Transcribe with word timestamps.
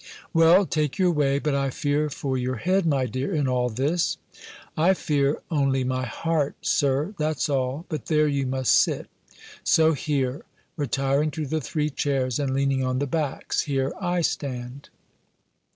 "Well, 0.33 0.65
take 0.65 0.97
your 0.97 1.11
way; 1.11 1.37
but 1.37 1.53
I 1.53 1.69
fear 1.69 2.09
for 2.09 2.35
your 2.35 2.55
head, 2.55 2.87
my 2.87 3.05
dear, 3.05 3.35
in 3.35 3.47
all 3.47 3.69
this." 3.69 4.17
"I 4.75 4.95
fear 4.95 5.39
only 5.51 5.83
my 5.83 6.07
heart, 6.07 6.55
Sir, 6.63 7.13
that's 7.19 7.49
all! 7.49 7.85
but 7.87 8.07
there 8.07 8.27
you 8.27 8.47
must 8.47 8.73
sit 8.73 9.07
So 9.63 9.93
here," 9.93 10.43
(retiring 10.75 11.29
to 11.37 11.45
the 11.45 11.61
three 11.61 11.91
chairs, 11.91 12.39
and 12.39 12.51
leaning 12.51 12.83
on 12.83 12.97
the 12.97 13.05
backs,) 13.05 13.61
"here 13.69 13.93
I 14.01 14.21
stand." 14.21 14.89